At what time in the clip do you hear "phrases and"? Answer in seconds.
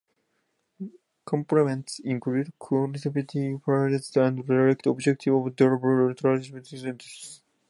3.63-4.43